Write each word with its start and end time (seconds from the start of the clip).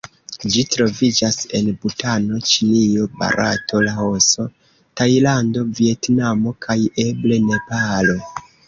Ĝi 0.53 0.61
troviĝas 0.75 1.37
en 1.59 1.69
Butano, 1.83 2.39
Ĉinio, 2.53 3.05
Barato, 3.21 3.83
Laoso, 3.91 4.49
Tajlando, 5.03 5.69
Vjetnamo 5.83 6.59
kaj 6.69 6.81
eble 7.09 7.43
Nepalo. 7.53 8.23